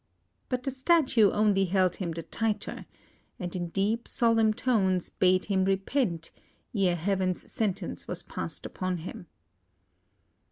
[0.49, 2.87] But the Statue only held him the tighter,
[3.37, 6.31] and in deep, solemn tones, bade him repent,
[6.75, 9.27] ere Heaven's sentence was passed upon him.